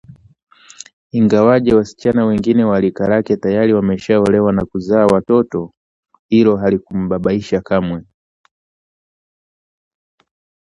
[1.19, 5.73] Ingawaje wasichana wengine wa rika lake tayari wameshaolewa na kuzaa watoto
[6.27, 8.03] hilo halikumbabaisha kamwe